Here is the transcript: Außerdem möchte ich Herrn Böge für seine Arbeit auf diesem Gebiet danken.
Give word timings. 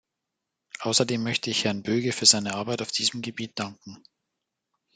Außerdem 0.79 1.21
möchte 1.21 1.51
ich 1.51 1.63
Herrn 1.65 1.83
Böge 1.83 2.11
für 2.11 2.25
seine 2.25 2.55
Arbeit 2.55 2.81
auf 2.81 2.91
diesem 2.91 3.21
Gebiet 3.21 3.59
danken. 3.59 4.03